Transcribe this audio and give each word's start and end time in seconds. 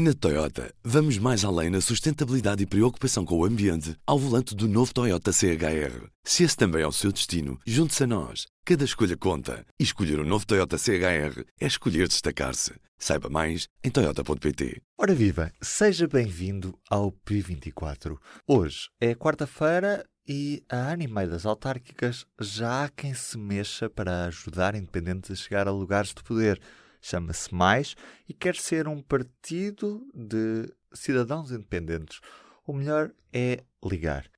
Na 0.00 0.14
Toyota, 0.14 0.72
vamos 0.84 1.18
mais 1.18 1.44
além 1.44 1.70
na 1.70 1.80
sustentabilidade 1.80 2.62
e 2.62 2.66
preocupação 2.66 3.24
com 3.24 3.36
o 3.36 3.44
ambiente 3.44 3.96
ao 4.06 4.16
volante 4.16 4.54
do 4.54 4.68
novo 4.68 4.94
Toyota 4.94 5.32
CHR. 5.32 6.06
Se 6.22 6.44
esse 6.44 6.56
também 6.56 6.82
é 6.82 6.86
o 6.86 6.92
seu 6.92 7.10
destino, 7.10 7.58
junte-se 7.66 8.04
a 8.04 8.06
nós. 8.06 8.46
Cada 8.64 8.84
escolha 8.84 9.16
conta. 9.16 9.66
E 9.76 9.82
escolher 9.82 10.20
o 10.20 10.22
um 10.22 10.24
novo 10.24 10.46
Toyota 10.46 10.78
CHR 10.78 11.42
é 11.60 11.66
escolher 11.66 12.06
destacar-se. 12.06 12.74
Saiba 12.96 13.28
mais 13.28 13.66
em 13.82 13.90
Toyota.pt. 13.90 14.80
Ora 14.96 15.14
viva, 15.16 15.52
seja 15.60 16.06
bem-vindo 16.06 16.78
ao 16.88 17.10
P24. 17.10 18.16
Hoje 18.46 18.88
é 19.00 19.16
quarta-feira 19.16 20.06
e 20.28 20.62
a 20.68 20.92
Anime 20.92 21.26
das 21.26 21.44
autárquicas 21.44 22.24
já 22.40 22.84
há 22.84 22.88
quem 22.88 23.14
se 23.14 23.36
mexa 23.36 23.90
para 23.90 24.26
ajudar 24.26 24.76
independentes 24.76 25.32
a 25.32 25.34
chegar 25.34 25.66
a 25.66 25.72
lugares 25.72 26.14
de 26.14 26.22
poder 26.22 26.60
chama-se 27.00 27.54
Mais 27.54 27.94
e 28.28 28.34
quer 28.34 28.56
ser 28.56 28.88
um 28.88 29.02
partido 29.02 30.06
de 30.14 30.72
cidadãos 30.92 31.50
independentes. 31.50 32.20
O 32.66 32.72
melhor 32.72 33.10
é 33.32 33.64
ligar. 33.84 34.30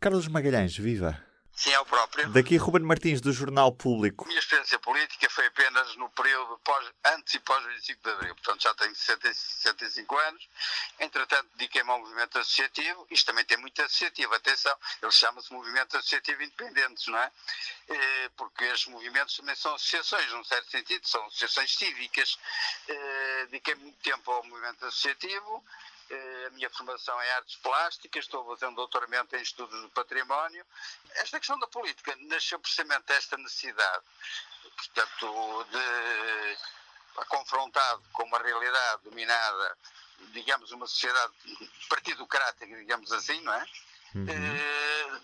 Carlos 0.00 0.28
Magalhães, 0.28 0.76
viva! 0.76 1.26
Sim, 1.56 1.70
é 1.70 1.80
o 1.80 1.86
próprio. 1.86 2.28
Daqui 2.32 2.58
Ruben 2.58 2.82
Martins, 2.82 3.18
do 3.18 3.32
Jornal 3.32 3.72
Público. 3.72 4.28
Minha 4.28 4.38
experiência 4.38 4.78
política 4.78 5.26
foi 5.30 5.46
apenas 5.46 5.96
no 5.96 6.10
período 6.10 6.58
pós, 6.62 6.86
antes 7.06 7.32
e 7.32 7.40
pós 7.40 7.64
25 7.64 8.02
de 8.02 8.10
Abril, 8.10 8.34
portanto 8.34 8.62
já 8.62 8.74
tenho 8.74 8.94
65 8.94 10.18
anos. 10.18 10.48
Entretanto, 10.98 11.48
dediquei-me 11.54 11.90
ao 11.90 11.98
movimento 11.98 12.38
associativo. 12.38 13.06
Isto 13.10 13.26
também 13.26 13.44
tem 13.44 13.58
muito 13.58 13.80
associativo, 13.82 14.34
atenção, 14.34 14.76
ele 15.02 15.12
chama-se 15.12 15.52
Movimento 15.52 15.96
Associativo 15.96 16.42
Independentes, 16.42 17.06
não 17.08 17.18
é? 17.18 17.30
Eh, 17.88 18.30
porque 18.36 18.64
estes 18.64 18.88
movimentos 18.88 19.36
também 19.36 19.54
são 19.54 19.74
associações, 19.74 20.32
num 20.32 20.44
certo 20.44 20.70
sentido, 20.70 21.06
são 21.06 21.24
associações 21.26 21.76
cívicas. 21.76 22.38
Eh, 22.88 23.46
dediquei 23.50 23.74
muito 23.74 23.98
tempo 24.00 24.30
ao 24.30 24.42
movimento 24.44 24.86
associativo. 24.86 25.64
Eh, 26.08 26.44
a 26.46 26.50
minha 26.50 26.70
formação 26.70 27.20
é 27.20 27.32
artes 27.32 27.56
plásticas, 27.56 28.24
estou 28.24 28.46
fazer 28.46 28.66
um 28.66 28.74
doutoramento 28.74 29.36
em 29.36 29.42
estudos 29.42 29.80
do 29.82 29.90
património. 29.90 30.64
Esta 31.16 31.38
questão 31.38 31.58
da 31.58 31.66
política 31.66 32.16
nasceu 32.20 32.58
precisamente 32.58 33.04
desta 33.06 33.36
necessidade, 33.36 34.04
portanto, 34.76 35.66
de 35.70 36.76
confrontado 37.24 38.02
com 38.12 38.24
uma 38.24 38.38
realidade 38.38 39.02
dominada, 39.04 39.78
digamos, 40.32 40.70
uma 40.72 40.86
sociedade 40.86 41.32
partidocrática, 41.88 42.66
digamos 42.66 43.12
assim, 43.12 43.40
não 43.40 43.52
é? 43.52 43.66
Uhum. 44.14 44.26
Eh, 44.28 45.20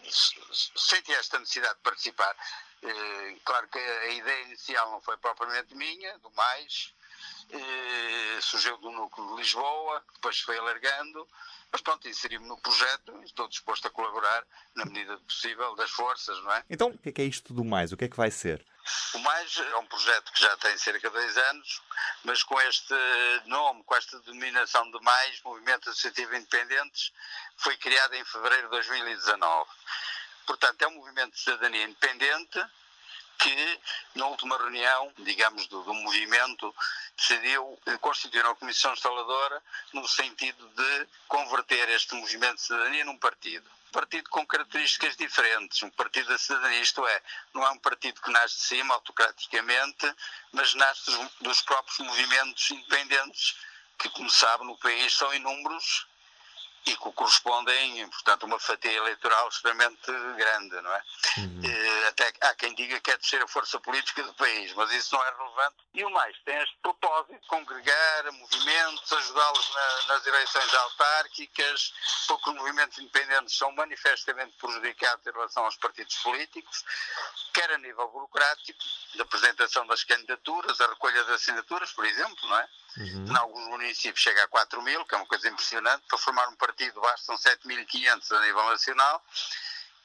senti 0.77 1.13
esta 1.13 1.39
necessidade 1.39 1.77
de 1.77 1.83
participar. 1.83 2.37
Eh, 2.83 3.37
claro 3.45 3.69
que 3.69 3.79
a 3.79 4.09
ideia 4.09 4.45
inicial 4.45 4.91
não 4.91 5.01
foi 5.01 5.17
propriamente 5.17 5.75
minha, 5.75 6.19
do 6.19 6.31
mais, 6.33 6.93
eh, 7.53 8.41
surgiu 8.41 8.77
do 8.79 8.91
núcleo 8.91 9.29
de 9.29 9.43
Lisboa, 9.43 10.03
depois 10.15 10.41
foi 10.41 10.57
alargando, 10.59 11.29
mas 11.71 11.81
pronto, 11.81 12.09
inseri-me 12.09 12.47
no 12.47 12.59
projeto 12.59 13.19
e 13.21 13.25
estou 13.25 13.47
disposto 13.49 13.87
a 13.87 13.91
colaborar 13.91 14.45
na 14.75 14.85
medida 14.85 15.17
do 15.17 15.23
possível 15.25 15.75
das 15.75 15.91
forças, 15.91 16.37
não 16.43 16.53
é? 16.53 16.65
Então, 16.69 16.89
o 16.89 16.99
que 16.99 17.11
é, 17.11 17.13
que 17.13 17.23
é 17.23 17.25
isto 17.25 17.53
do 17.53 17.65
Mais? 17.65 17.93
O 17.93 17.97
que 17.97 18.05
é 18.05 18.09
que 18.09 18.17
vai 18.17 18.31
ser? 18.31 18.65
O 19.15 19.19
Mais 19.19 19.57
é 19.57 19.77
um 19.77 19.87
projeto 19.87 20.33
que 20.33 20.43
já 20.43 20.57
tem 20.57 20.77
cerca 20.77 21.09
de 21.09 21.15
dois 21.15 21.37
anos, 21.37 21.83
mas 22.25 22.43
com 22.43 22.61
este 22.63 22.95
nome, 23.47 23.85
com 23.85 23.95
esta 23.95 24.19
denominação 24.21 24.91
de 24.91 25.01
Mais, 25.01 25.41
Movimento 25.43 25.91
Associativo 25.91 26.35
Independentes, 26.35 27.13
foi 27.57 27.77
criado 27.77 28.15
em 28.15 28.25
fevereiro 28.25 28.65
de 28.65 28.71
2019. 28.71 29.71
Portanto, 30.47 30.83
é 30.83 30.89
um 30.89 30.95
movimento 30.95 31.33
de 31.33 31.41
cidadania 31.41 31.85
independente 31.85 32.61
que, 33.39 33.81
na 34.15 34.27
última 34.27 34.57
reunião, 34.57 35.13
digamos, 35.19 35.67
do, 35.67 35.83
do 35.83 35.95
movimento, 35.95 36.75
decidiu 37.17 37.79
constituir 38.01 38.45
uma 38.45 38.55
comissão 38.55 38.93
instaladora 38.93 39.63
no 39.93 40.07
sentido 40.07 40.69
de 40.69 41.09
converter 41.29 41.89
este 41.91 42.15
movimento 42.15 42.57
de 42.57 42.63
cidadania 42.63 43.05
num 43.05 43.19
partido. 43.19 43.69
Um 43.89 43.93
partido 43.93 44.31
com 44.31 44.47
características 44.47 45.17
diferentes, 45.17 45.83
um 45.83 45.91
partido 45.91 46.29
da 46.29 46.39
cidadania, 46.39 46.81
isto 46.81 47.07
é, 47.07 47.23
não 47.53 47.65
é 47.67 47.71
um 47.71 47.79
partido 47.79 48.21
que 48.21 48.31
nasce 48.31 48.57
de 48.57 48.63
cima 48.63 48.95
autocraticamente, 48.95 50.15
mas 50.53 50.75
nasce 50.75 51.05
dos, 51.05 51.31
dos 51.41 51.63
próprios 51.63 51.99
movimentos 51.99 52.71
independentes, 52.71 53.57
que, 53.99 54.09
como 54.11 54.31
sabe, 54.31 54.65
no 54.65 54.77
país 54.79 55.13
são 55.13 55.33
inúmeros 55.35 56.07
e 56.85 56.97
que 56.97 57.13
correspondem, 57.13 58.09
portanto, 58.09 58.45
uma 58.45 58.59
fatia 58.59 58.93
eleitoral 58.93 59.49
extremamente 59.49 60.11
grande, 60.37 60.81
não 60.81 60.93
é? 60.93 61.03
Uhum. 61.39 61.61
Eh, 61.65 62.09
até 62.09 62.33
há 62.41 62.55
quem 62.55 62.75
diga 62.75 62.99
que 63.01 63.11
é 63.11 63.17
de 63.17 63.27
ser 63.27 63.41
a 63.43 63.47
força 63.47 63.79
política 63.79 64.23
do 64.25 64.35
país, 64.35 64.73
mas 64.75 64.91
isso 64.93 65.15
não 65.15 65.23
é 65.25 65.31
relevante. 65.31 65.77
E 65.95 66.05
o 66.05 66.11
mais, 66.11 66.37
tem 66.45 66.57
este 66.61 66.77
propósito, 66.83 67.47
congregar 67.47 68.33
movimentos, 68.33 69.13
ajudá-los 69.13 69.75
na, 69.75 70.15
nas 70.15 70.27
eleições 70.27 70.75
autárquicas, 70.75 71.95
porque 72.27 72.51
os 72.51 72.57
movimentos 72.57 72.99
independentes 72.99 73.57
são 73.57 73.71
manifestamente 73.73 74.57
prejudicados 74.59 75.25
em 75.27 75.31
relação 75.31 75.65
aos 75.65 75.77
partidos 75.77 76.17
políticos, 76.17 76.85
quer 77.53 77.71
a 77.71 77.79
nível 77.79 78.09
burocrático, 78.09 78.83
da 79.15 79.23
apresentação 79.23 79.87
das 79.87 80.03
candidaturas, 80.03 80.81
a 80.81 80.89
recolha 80.89 81.23
de 81.25 81.33
assinaturas, 81.33 81.93
por 81.93 82.05
exemplo, 82.05 82.49
não 82.49 82.59
é? 82.59 82.69
Uhum. 82.97 83.27
Em 83.27 83.37
alguns 83.37 83.69
municípios 83.69 84.21
chega 84.21 84.45
a 84.45 84.49
4 84.49 84.83
mil, 84.83 85.05
que 85.07 85.15
é 85.15 85.19
uma 85.19 85.27
coisa 85.27 85.49
impressionante. 85.49 86.05
Para 86.09 86.19
formar 86.19 86.49
um 86.49 86.57
partido 86.57 87.01
bastam 87.01 87.37
7.500 87.37 88.37
a 88.37 88.41
nível 88.41 88.65
nacional. 88.65 89.25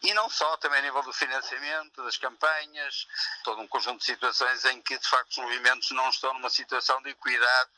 E 0.03 0.13
não 0.13 0.29
só, 0.29 0.55
também 0.57 0.79
a 0.79 0.83
nível 0.83 1.01
do 1.01 1.11
financiamento, 1.11 2.03
das 2.03 2.17
campanhas, 2.17 3.07
todo 3.43 3.61
um 3.61 3.67
conjunto 3.67 3.99
de 3.99 4.05
situações 4.05 4.63
em 4.65 4.81
que, 4.81 4.97
de 4.97 5.07
facto, 5.07 5.31
os 5.31 5.37
movimentos 5.37 5.89
não 5.91 6.07
estão 6.09 6.33
numa 6.33 6.51
situação 6.51 7.01
de 7.01 7.09
equidade 7.09 7.69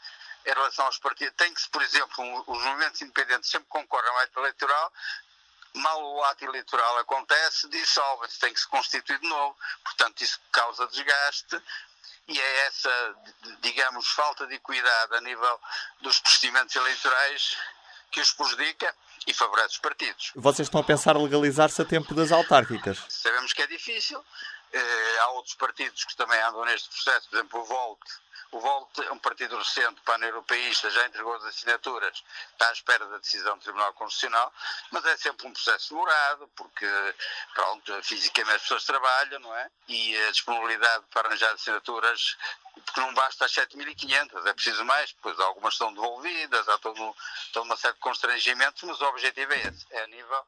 em 0.46 0.50
relação 0.50 0.86
aos 0.86 0.98
partidos. 0.98 1.34
Tem 1.38 1.53
que, 1.53 1.69
por 1.69 1.81
exemplo, 1.81 2.44
os 2.46 2.64
movimentos 2.64 3.02
independentes 3.02 3.50
sempre 3.50 3.69
concorrem 3.69 4.09
ao 4.09 4.18
ato 4.19 4.40
eleitoral, 4.40 4.94
mal 5.75 6.03
o 6.03 6.24
ato 6.25 6.44
eleitoral 6.44 6.98
acontece, 6.98 7.69
dissolvem-se, 7.69 8.40
tem 8.40 8.53
que 8.53 8.59
se 8.59 8.68
constituir 8.68 9.19
de 9.19 9.28
novo. 9.28 9.58
Portanto, 9.84 10.22
isso 10.22 10.40
causa 10.52 10.88
desgaste, 10.88 11.62
e 12.30 12.40
é 12.40 12.68
essa, 12.68 13.16
digamos, 13.62 14.08
falta 14.10 14.46
de 14.46 14.60
cuidado 14.60 15.16
a 15.16 15.22
nível 15.22 15.60
dos 16.02 16.20
procedimentos 16.20 16.76
eleitorais 16.76 17.58
que 18.12 18.22
os 18.22 18.32
prejudica 18.32 18.96
e 19.28 19.34
favorece 19.34 19.74
os 19.74 19.78
partidos. 19.80 20.32
Vocês 20.36 20.68
estão 20.68 20.80
a 20.80 20.84
pensar 20.84 21.18
legalizar-se 21.18 21.82
a 21.82 21.86
tempo 21.86 22.14
das 22.14 22.32
autárquicas? 22.32 23.04
Sabemos 23.10 23.52
que 23.52 23.64
é 23.64 23.68
difícil. 23.68 24.24
Eh, 24.72 25.18
há 25.19 25.28
outros 25.30 25.56
partidos 25.56 26.03
que 26.03 26.16
também 26.16 26.40
andam 26.41 26.66
neste 26.66 26.90
processo, 26.90 27.30
por 27.30 27.35
exemplo, 27.38 27.62
o 27.62 27.66
VOLT, 27.66 28.02
o 28.52 28.59
VOLT 28.59 29.06
é 29.06 29.12
um 29.12 29.19
partido 29.19 29.57
recente, 29.57 30.02
pan-europeísta, 30.02 30.90
já 30.90 31.06
entregou 31.06 31.35
as 31.35 31.46
assinaturas, 31.46 32.24
está 32.52 32.69
à 32.69 32.72
espera 32.72 33.06
da 33.06 33.19
decisão 33.19 33.56
do 33.56 33.63
Tribunal 33.63 33.94
Constitucional, 33.94 34.52
mas 34.90 35.06
é 35.06 35.16
sempre 35.18 35.47
um 35.47 35.53
processo 35.53 35.90
demorado, 35.90 36.47
porque, 36.56 36.88
pronto, 37.53 38.03
fisicamente 38.03 38.56
as 38.56 38.62
pessoas 38.63 38.85
trabalham, 38.85 39.40
não 39.40 39.56
é? 39.56 39.69
E 39.88 40.18
a 40.18 40.31
disponibilidade 40.31 41.06
para 41.12 41.28
arranjar 41.28 41.53
assinaturas, 41.53 42.38
porque 42.86 43.00
não 43.00 43.13
basta 43.13 43.46
as 43.46 43.51
7.500, 43.53 44.44
é 44.47 44.53
preciso 44.53 44.84
mais, 44.84 45.12
pois 45.22 45.40
algumas 45.40 45.75
estão 45.75 45.94
devolvidas, 45.94 46.68
há 46.69 46.78
todo, 46.80 47.16
todo 47.53 47.66
uma 47.66 47.78
série 47.78 47.94
de 47.94 48.00
constrangimentos, 48.00 48.81
mas 48.81 49.00
o 49.00 49.06
objetivo 49.06 49.53
é 49.53 49.59
esse, 49.59 49.86
é 49.91 50.03
a 50.03 50.07
nível 50.07 50.46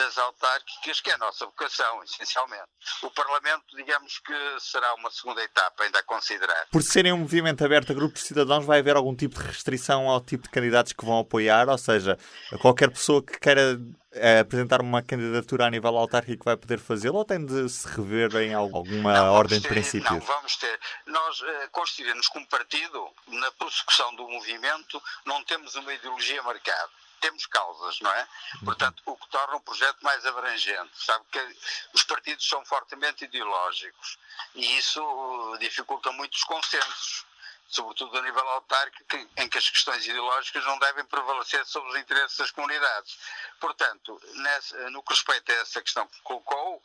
das 0.00 0.16
autárquicas, 0.16 1.00
que 1.00 1.10
é 1.10 1.14
a 1.14 1.18
nossa 1.18 1.44
vocação, 1.44 2.02
essencialmente. 2.04 2.64
O 3.02 3.10
Parlamento, 3.10 3.76
digamos 3.76 4.18
que 4.20 4.34
será 4.58 4.94
uma 4.94 5.10
segunda 5.10 5.42
etapa 5.42 5.84
ainda 5.84 5.98
a 5.98 6.02
considerar. 6.02 6.66
Por 6.72 6.82
serem 6.82 7.12
um 7.12 7.18
movimento 7.18 7.62
aberto 7.64 7.92
a 7.92 7.94
grupos 7.94 8.22
de 8.22 8.28
cidadãos, 8.28 8.64
vai 8.64 8.78
haver 8.78 8.96
algum 8.96 9.14
tipo 9.14 9.38
de 9.38 9.46
restrição 9.46 10.08
ao 10.08 10.20
tipo 10.20 10.44
de 10.44 10.50
candidatos 10.50 10.92
que 10.92 11.04
vão 11.04 11.18
apoiar? 11.18 11.68
Ou 11.68 11.76
seja, 11.76 12.18
qualquer 12.60 12.90
pessoa 12.90 13.22
que 13.22 13.38
queira 13.38 13.78
é, 14.12 14.40
apresentar 14.40 14.80
uma 14.80 15.02
candidatura 15.02 15.66
a 15.66 15.70
nível 15.70 15.96
autárquico 15.96 16.46
vai 16.46 16.56
poder 16.56 16.78
fazê-lo 16.78 17.18
ou 17.18 17.24
tem 17.24 17.44
de 17.44 17.68
se 17.68 17.86
rever 17.88 18.34
em 18.36 18.54
alguma 18.54 19.12
não, 19.12 19.32
ordem 19.34 19.60
ter, 19.60 19.68
de 19.68 19.74
princípios? 19.74 20.10
Não, 20.10 20.20
vamos 20.20 20.56
ter. 20.56 20.80
Nós 21.06 21.40
uh, 21.40 21.46
constituímos 21.70 22.26
como 22.28 22.46
partido, 22.46 23.06
na 23.28 23.50
prossecução 23.52 24.14
do 24.16 24.26
movimento, 24.26 25.00
não 25.26 25.44
temos 25.44 25.74
uma 25.74 25.92
ideologia 25.92 26.42
marcada 26.42 26.90
temos 27.20 27.46
causas, 27.46 28.00
não 28.00 28.10
é? 28.10 28.26
Portanto, 28.64 29.02
o 29.06 29.16
que 29.16 29.28
torna 29.28 29.56
o 29.56 29.60
projeto 29.60 29.98
mais 30.02 30.24
abrangente. 30.26 30.90
Sabe 30.94 31.24
que 31.30 31.56
os 31.92 32.02
partidos 32.02 32.48
são 32.48 32.64
fortemente 32.64 33.24
ideológicos 33.24 34.18
e 34.54 34.78
isso 34.78 35.56
dificulta 35.60 36.10
muito 36.12 36.34
os 36.34 36.44
consensos, 36.44 37.24
sobretudo 37.70 38.18
a 38.18 38.22
nível 38.22 38.46
autárquico, 38.48 39.16
em 39.36 39.48
que 39.48 39.58
as 39.58 39.70
questões 39.70 40.04
ideológicas 40.04 40.64
não 40.64 40.78
devem 40.78 41.04
prevalecer 41.04 41.64
sobre 41.66 41.90
os 41.90 41.96
interesses 41.96 42.36
das 42.36 42.50
comunidades. 42.50 43.16
Portanto, 43.60 44.20
nessa, 44.34 44.90
no 44.90 45.02
que 45.02 45.12
respeita 45.12 45.52
a 45.52 45.56
essa 45.56 45.80
questão 45.80 46.06
que 46.08 46.20
colocou, 46.22 46.82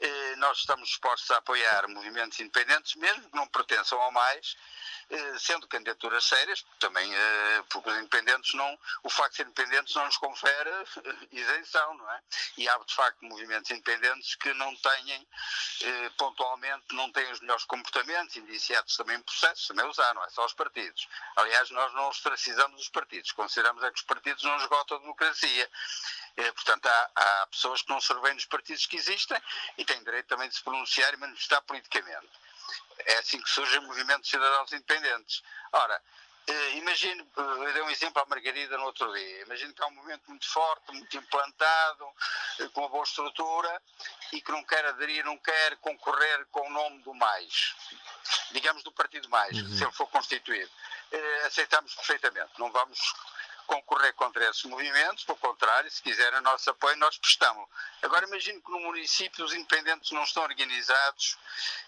eh, 0.00 0.36
nós 0.36 0.58
estamos 0.58 0.88
dispostos 0.88 1.30
a 1.30 1.36
apoiar 1.36 1.86
movimentos 1.88 2.40
independentes, 2.40 2.94
mesmo 2.94 3.28
que 3.28 3.36
não 3.36 3.46
pertençam 3.48 4.00
ao 4.00 4.10
mais, 4.10 4.56
eh, 5.10 5.38
sendo 5.38 5.68
candidaturas 5.68 6.24
sérias, 6.24 6.64
também 6.78 7.14
eh, 7.14 7.64
porque 7.68 7.90
os 7.90 7.98
independentes 7.98 8.54
não, 8.54 8.78
o 9.02 9.10
facto 9.10 9.32
de 9.32 9.36
ser 9.36 9.42
independentes 9.46 9.94
não 9.94 10.06
nos 10.06 10.16
confere 10.16 10.70
isenção, 11.30 11.94
não 11.94 12.10
é? 12.10 12.20
E 12.56 12.68
há 12.68 12.78
de 12.78 12.94
facto 12.94 13.22
movimentos 13.24 13.70
independentes 13.70 14.34
que 14.36 14.54
não 14.54 14.74
têm, 14.76 15.28
pontualmente, 16.16 16.84
não 16.92 17.10
têm 17.12 17.30
os 17.30 17.40
melhores 17.40 17.64
comportamentos, 17.64 18.36
indiciados 18.36 18.96
também 18.96 19.16
em 19.16 19.22
processos, 19.22 19.66
também 19.66 19.86
os 19.86 19.98
há, 19.98 20.14
só 20.30 20.44
os 20.44 20.54
partidos. 20.54 21.08
Aliás, 21.36 21.70
nós 21.70 21.92
não 21.94 22.08
ostracizamos 22.08 22.80
os 22.80 22.88
partidos, 22.88 23.32
consideramos 23.32 23.82
é 23.82 23.90
que 23.90 23.98
os 23.98 24.04
partidos 24.04 24.42
não 24.42 24.56
esgotam 24.56 24.96
a 24.96 25.00
democracia. 25.00 25.70
Portanto, 26.54 26.86
há, 26.86 27.10
há 27.14 27.46
pessoas 27.48 27.82
que 27.82 27.90
não 27.90 28.00
se 28.00 28.12
revêem 28.12 28.34
nos 28.34 28.46
partidos 28.46 28.86
que 28.86 28.96
existem 28.96 29.40
e 29.78 29.84
têm 29.84 30.02
direito 30.02 30.26
também 30.26 30.48
de 30.48 30.54
se 30.54 30.62
pronunciar 30.62 31.12
e 31.12 31.16
manifestar 31.16 31.60
politicamente. 31.62 32.30
É 33.06 33.18
assim 33.18 33.40
que 33.40 33.50
surgem 33.50 33.80
movimentos 33.80 34.30
cidadãos 34.30 34.72
independentes. 34.72 35.42
Ora, 35.72 36.00
eh, 36.46 36.76
imagine, 36.76 37.22
eh, 37.22 37.40
eu 37.40 37.72
dei 37.72 37.82
um 37.82 37.90
exemplo 37.90 38.20
à 38.20 38.26
Margarida 38.26 38.76
no 38.76 38.84
outro 38.84 39.12
dia, 39.12 39.42
imagine 39.42 39.72
que 39.72 39.82
há 39.82 39.86
um 39.86 39.94
movimento 39.94 40.22
muito 40.28 40.48
forte, 40.48 40.92
muito 40.92 41.16
implantado, 41.16 42.06
eh, 42.60 42.68
com 42.68 42.80
uma 42.80 42.88
boa 42.88 43.04
estrutura 43.04 43.82
e 44.32 44.40
que 44.40 44.50
não 44.50 44.64
quer 44.64 44.84
aderir, 44.86 45.24
não 45.24 45.38
quer 45.38 45.76
concorrer 45.76 46.46
com 46.50 46.66
o 46.66 46.70
nome 46.70 47.02
do 47.02 47.14
mais, 47.14 47.74
digamos 48.50 48.82
do 48.82 48.92
Partido 48.92 49.28
Mais, 49.28 49.56
uhum. 49.56 49.76
se 49.76 49.84
ele 49.84 49.92
for 49.92 50.08
constituído. 50.08 50.70
Aceitamos 51.44 51.94
perfeitamente, 51.94 52.52
não 52.58 52.72
vamos 52.72 52.98
concorrer 53.66 54.12
contra 54.14 54.48
esses 54.48 54.62
movimentos, 54.64 55.24
pelo 55.24 55.38
contrário, 55.38 55.90
se 55.90 56.02
quiserem 56.02 56.38
o 56.38 56.42
nosso 56.42 56.68
apoio, 56.70 56.96
nós 56.96 57.16
prestamos. 57.18 57.68
Agora 58.02 58.26
imagino 58.26 58.60
que 58.60 58.70
no 58.70 58.80
município 58.80 59.44
os 59.44 59.54
independentes 59.54 60.10
não 60.10 60.22
estão 60.22 60.42
organizados, 60.42 61.38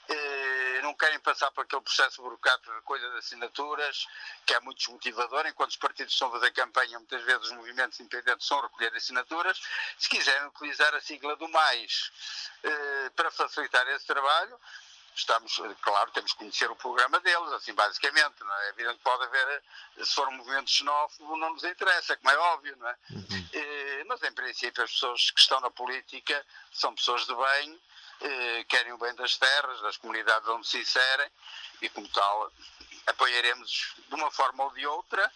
eh, 0.08 0.80
não 0.82 0.94
querem 0.94 1.18
passar 1.20 1.50
por 1.52 1.64
aquele 1.64 1.82
processo 1.82 2.22
burocrático 2.22 2.70
de 2.70 2.76
recolha 2.76 3.10
de 3.10 3.18
assinaturas, 3.18 4.06
que 4.46 4.54
é 4.54 4.60
muito 4.60 4.78
desmotivador, 4.78 5.46
enquanto 5.46 5.70
os 5.70 5.76
partidos 5.76 6.12
estão 6.12 6.28
a 6.28 6.32
fazer 6.32 6.50
campanha, 6.52 6.98
muitas 6.98 7.22
vezes 7.22 7.46
os 7.46 7.52
movimentos 7.52 7.98
independentes 8.00 8.44
estão 8.44 8.58
a 8.58 8.62
recolher 8.62 8.94
assinaturas, 8.94 9.60
se 9.98 10.08
quiserem 10.08 10.48
utilizar 10.48 10.94
a 10.94 11.00
sigla 11.00 11.36
do 11.36 11.48
MAIS 11.48 12.12
eh, 12.62 13.10
para 13.16 13.30
facilitar 13.30 13.86
esse 13.88 14.06
trabalho, 14.06 14.58
estamos, 15.14 15.60
claro, 15.80 16.10
temos 16.10 16.32
que 16.32 16.38
conhecer 16.38 16.70
o 16.70 16.76
programa 16.76 17.20
deles, 17.20 17.52
assim, 17.52 17.72
basicamente, 17.74 18.40
não 18.40 18.52
é? 18.52 18.66
é 18.66 18.68
evidente 18.70 18.96
que 18.96 19.04
pode 19.04 19.24
haver, 19.24 19.62
se 20.02 20.14
for 20.14 20.28
um 20.28 20.32
movimento 20.32 20.70
xenófobo, 20.70 21.36
não 21.36 21.52
nos 21.52 21.64
interessa, 21.64 22.16
como 22.16 22.30
é 22.30 22.38
óbvio, 22.38 22.76
não 22.76 22.88
é? 22.88 22.96
Uhum. 23.10 23.48
Eh, 23.52 24.04
mas, 24.06 24.22
em 24.22 24.32
princípio, 24.32 24.82
as 24.82 24.90
pessoas 24.90 25.30
que 25.30 25.40
estão 25.40 25.60
na 25.60 25.70
política 25.70 26.44
são 26.72 26.94
pessoas 26.94 27.26
de 27.26 27.34
bem, 27.34 27.80
eh, 28.20 28.64
querem 28.68 28.92
o 28.92 28.98
bem 28.98 29.14
das 29.14 29.36
terras, 29.36 29.80
das 29.82 29.96
comunidades 29.96 30.48
onde 30.48 30.66
se 30.66 30.78
inserem, 30.78 31.30
e, 31.82 31.88
como 31.88 32.08
tal, 32.08 32.52
apoiaremos 33.06 33.94
de 34.08 34.14
uma 34.14 34.30
forma 34.30 34.64
ou 34.64 34.70
de 34.72 34.86
outra, 34.86 35.30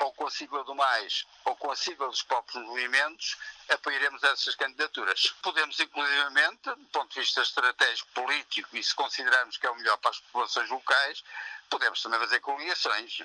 ou 0.00 0.12
com 0.12 0.26
a 0.26 0.30
sigla 0.30 0.64
do 0.64 0.74
mais, 0.74 1.24
ou 1.44 1.56
com 1.56 1.70
a 1.70 1.76
sigla 1.76 2.08
dos 2.08 2.22
próprios 2.22 2.64
movimentos, 2.64 3.36
apoiaremos 3.68 4.22
essas 4.22 4.54
candidaturas. 4.54 5.34
Podemos, 5.42 5.78
inclusivamente, 5.80 6.62
do 6.62 6.86
ponto 6.92 7.12
de 7.12 7.20
vista 7.20 7.42
estratégico, 7.42 8.08
político, 8.12 8.76
e 8.76 8.82
se 8.82 8.94
considerarmos 8.94 9.56
que 9.56 9.66
é 9.66 9.70
o 9.70 9.76
melhor 9.76 9.96
para 9.98 10.10
as 10.10 10.20
populações 10.20 10.68
locais, 10.70 11.24
podemos 11.70 12.02
também 12.02 12.18
fazer 12.20 12.40
coligações. 12.40 13.20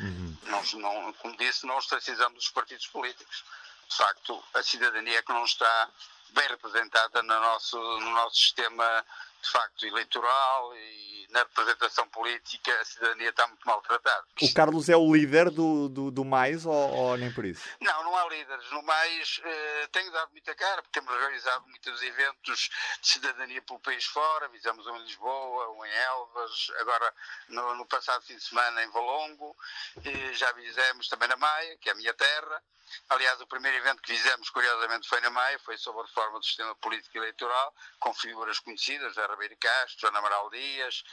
Uhum. 0.00 0.36
Não, 0.44 0.62
não, 0.62 1.12
como 1.14 1.36
disse, 1.36 1.66
não 1.66 1.76
ostracizamos 1.76 2.44
os 2.44 2.50
partidos 2.50 2.86
políticos. 2.88 3.44
De 3.88 3.96
facto, 3.96 4.44
a 4.54 4.62
cidadania 4.62 5.18
é 5.18 5.22
que 5.22 5.32
não 5.32 5.44
está 5.44 5.90
bem 6.30 6.46
representada 6.48 7.22
no 7.22 7.40
nosso, 7.40 7.78
no 7.78 8.10
nosso 8.10 8.36
sistema 8.36 9.04
de 9.42 9.50
facto 9.50 9.86
eleitoral 9.86 10.76
e 10.76 11.08
na 11.30 11.40
representação 11.40 12.08
política 12.08 12.72
a 12.80 12.84
cidadania 12.84 13.30
está 13.30 13.46
muito 13.46 13.66
maltratada. 13.66 14.26
O 14.40 14.54
Carlos 14.54 14.88
é 14.88 14.96
o 14.96 15.12
líder 15.14 15.50
do, 15.50 15.88
do, 15.88 16.10
do 16.10 16.24
Mais 16.24 16.64
ou, 16.64 16.72
ou, 16.72 17.16
nem 17.16 17.32
por 17.32 17.44
isso? 17.44 17.68
Não, 17.80 18.04
não 18.04 18.16
há 18.16 18.28
líderes. 18.28 18.70
No 18.70 18.82
Mais 18.82 19.40
eh, 19.44 19.88
tenho 19.92 20.10
dado 20.10 20.30
muita 20.30 20.54
cara, 20.54 20.82
porque 20.82 21.00
temos 21.00 21.18
realizado 21.18 21.66
muitos 21.66 22.02
eventos 22.02 22.70
de 23.00 23.08
cidadania 23.08 23.62
pelo 23.62 23.80
país 23.80 24.04
fora, 24.06 24.48
fizemos 24.50 24.86
um 24.86 24.96
em 24.96 25.02
Lisboa, 25.02 25.70
um 25.72 25.84
em 25.84 25.90
Elvas, 25.90 26.72
agora 26.78 27.14
no, 27.48 27.74
no 27.74 27.86
passado 27.86 28.24
fim 28.24 28.36
de 28.36 28.42
semana 28.42 28.82
em 28.82 28.90
Valongo, 28.90 29.56
e 30.04 30.34
já 30.34 30.52
fizemos 30.54 31.08
também 31.08 31.28
na 31.28 31.36
Maia, 31.36 31.76
que 31.78 31.88
é 31.88 31.92
a 31.92 31.96
minha 31.96 32.14
terra. 32.14 32.62
Aliás, 33.10 33.38
o 33.40 33.46
primeiro 33.46 33.76
evento 33.76 34.00
que 34.00 34.16
fizemos, 34.16 34.48
curiosamente, 34.48 35.08
foi 35.08 35.20
na 35.20 35.28
Maia, 35.30 35.58
foi 35.58 35.76
sobre 35.76 36.02
a 36.02 36.04
reforma 36.06 36.38
do 36.38 36.44
sistema 36.44 36.74
político 36.76 37.18
eleitoral, 37.18 37.74
com 37.98 38.14
figuras 38.14 38.58
conhecidas, 38.60 39.14
José 39.14 39.26
Ribeiro 39.32 39.56
Castro, 39.58 40.00
Joana 40.00 40.18
Amaral 40.18 40.50
Dias, 40.50 41.04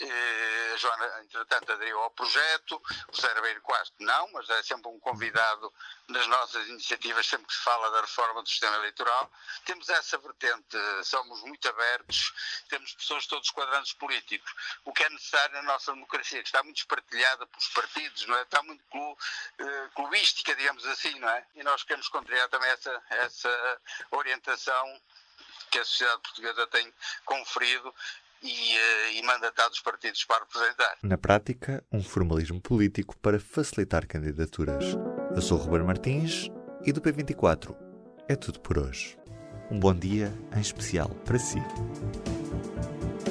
eh, 0.00 0.74
Joana, 0.76 1.22
entretanto, 1.22 1.72
aderiu 1.72 1.98
ao 2.00 2.10
projeto, 2.10 2.80
o 3.08 3.14
José 3.14 3.32
Ribeiro 3.34 3.62
Castro 3.62 3.94
não, 4.00 4.30
mas 4.32 4.48
é 4.50 4.62
sempre 4.62 4.90
um 4.90 4.98
convidado 5.00 5.72
nas 6.08 6.26
nossas 6.26 6.66
iniciativas, 6.68 7.26
sempre 7.26 7.46
que 7.46 7.54
se 7.54 7.62
fala 7.62 7.90
da 7.90 8.00
reforma 8.00 8.42
do 8.42 8.48
sistema 8.48 8.76
eleitoral. 8.76 9.30
Temos 9.64 9.88
essa 9.88 10.18
vertente, 10.18 10.76
somos 11.04 11.40
muito 11.42 11.68
abertos, 11.68 12.32
temos 12.68 12.94
pessoas 12.94 13.22
de 13.24 13.28
todos 13.28 13.48
os 13.48 13.54
quadrantes 13.54 13.92
políticos, 13.94 14.52
o 14.84 14.92
que 14.92 15.04
é 15.04 15.10
necessário 15.10 15.54
na 15.54 15.62
nossa 15.62 15.92
democracia, 15.92 16.42
que 16.42 16.48
está 16.48 16.62
muito 16.62 16.78
espartilhada 16.78 17.46
pelos 17.46 17.68
partidos, 17.68 18.26
não 18.26 18.36
é? 18.36 18.42
está 18.42 18.62
muito 18.62 18.84
clu, 18.90 19.12
uh, 19.12 19.90
clubística, 19.94 20.54
digamos 20.54 20.84
assim, 20.86 21.18
não 21.18 21.28
é? 21.28 21.46
E 21.54 21.62
nós 21.62 21.82
queremos 21.82 22.08
contrariar 22.08 22.48
também 22.48 22.70
essa, 22.70 23.02
essa 23.10 23.80
orientação 24.10 25.00
que 25.74 25.78
a 25.80 25.84
sociedade 25.84 26.20
portuguesa 26.22 26.66
tem 26.68 26.92
conferido 27.24 27.92
e, 28.40 28.48
uh, 28.48 29.12
e 29.14 29.22
mandatado 29.22 29.72
os 29.72 29.80
partidos 29.80 30.24
para 30.24 30.38
representar. 30.44 30.98
Na 31.02 31.18
prática, 31.18 31.84
um 31.90 32.02
formalismo 32.02 32.60
político 32.60 33.16
para 33.18 33.40
facilitar 33.40 34.06
candidaturas. 34.06 34.84
Eu 35.34 35.42
sou 35.42 35.58
o 35.58 35.84
Martins 35.84 36.48
e 36.84 36.92
do 36.92 37.00
P24 37.00 37.74
é 38.28 38.36
tudo 38.36 38.60
por 38.60 38.78
hoje. 38.78 39.18
Um 39.68 39.80
bom 39.80 39.94
dia 39.94 40.32
em 40.54 40.60
especial 40.60 41.08
para 41.24 41.38
si. 41.40 41.58